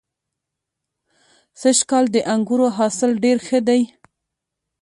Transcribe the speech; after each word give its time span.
سږ 1.59 1.77
کال 1.89 2.05
د 2.13 2.17
انګورو 2.33 2.67
حاصل 2.77 3.11
ډېر 3.23 3.37
ښه 3.47 3.59
دی. 3.67 3.81